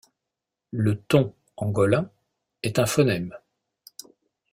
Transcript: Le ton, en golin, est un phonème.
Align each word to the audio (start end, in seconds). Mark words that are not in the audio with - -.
Le 0.71 0.99
ton, 0.99 1.35
en 1.57 1.69
golin, 1.69 2.09
est 2.63 2.79
un 2.79 2.87
phonème. 2.87 3.35